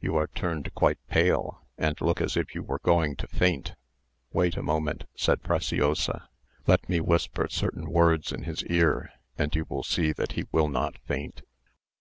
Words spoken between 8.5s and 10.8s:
ear, and you will see that he will